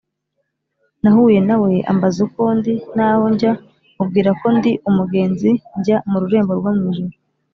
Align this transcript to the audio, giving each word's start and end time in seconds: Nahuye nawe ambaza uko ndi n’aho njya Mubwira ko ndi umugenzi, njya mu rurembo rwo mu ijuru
Nahuye 1.03 1.39
nawe 1.47 1.71
ambaza 1.91 2.17
uko 2.27 2.41
ndi 2.57 2.73
n’aho 2.95 3.25
njya 3.33 3.51
Mubwira 3.95 4.29
ko 4.39 4.47
ndi 4.57 4.71
umugenzi, 4.89 5.51
njya 5.79 5.97
mu 6.09 6.17
rurembo 6.21 6.51
rwo 6.59 6.71
mu 6.77 6.85
ijuru 6.91 7.15